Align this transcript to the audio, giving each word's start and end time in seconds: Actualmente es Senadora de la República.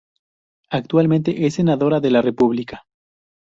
Actualmente 0.71 1.45
es 1.45 1.53
Senadora 1.53 1.99
de 1.99 2.09
la 2.09 2.23
República. 2.23 2.87